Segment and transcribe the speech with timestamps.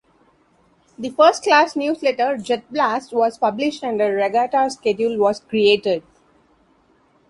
[0.97, 6.01] The first Class newsletter, "Jet Blasts," was published and a regatta schedule was created.